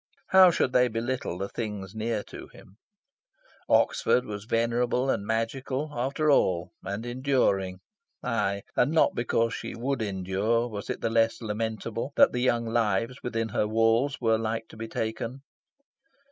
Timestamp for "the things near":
1.37-2.23